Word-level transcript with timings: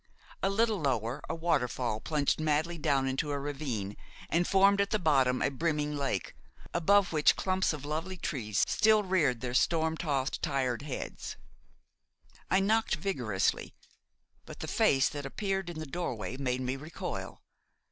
A 0.41 0.49
little 0.49 0.81
lower, 0.81 1.21
a 1.29 1.35
waterfall 1.35 1.99
plunged 1.99 2.39
madly 2.39 2.79
down 2.79 3.07
into 3.07 3.29
a 3.29 3.37
ravine 3.37 3.95
and 4.31 4.47
formed 4.47 4.81
at 4.81 4.89
the 4.89 4.97
bottom 4.97 5.43
a 5.43 5.49
brimming 5.49 5.95
lake, 5.95 6.35
above 6.73 7.13
which, 7.13 7.35
clumps 7.35 7.71
of 7.71 7.85
lovely 7.85 8.17
trees 8.17 8.63
still 8.65 9.03
reared 9.03 9.41
their 9.41 9.53
storm 9.53 9.95
tossed, 9.95 10.41
tired 10.41 10.81
heads. 10.81 11.35
I 12.49 12.59
knocked 12.59 12.95
vigorously; 12.95 13.75
but 14.47 14.61
the 14.61 14.67
face 14.67 15.07
that 15.09 15.23
appeared 15.27 15.69
in 15.69 15.77
the 15.77 15.85
doorway 15.85 16.35
made 16.35 16.61
me 16.61 16.77
recoil. 16.77 17.43